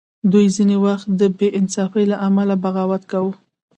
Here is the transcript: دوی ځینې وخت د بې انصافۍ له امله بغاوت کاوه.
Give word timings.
دوی 0.31 0.45
ځینې 0.55 0.77
وخت 0.85 1.07
د 1.19 1.21
بې 1.37 1.47
انصافۍ 1.59 2.05
له 2.11 2.17
امله 2.27 2.55
بغاوت 2.63 3.03
کاوه. 3.11 3.33